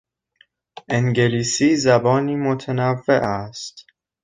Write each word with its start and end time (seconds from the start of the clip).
انگلیسی 0.89 1.75
زبانی 1.75 2.35
متنوع 2.35 3.07
است. 3.23 3.85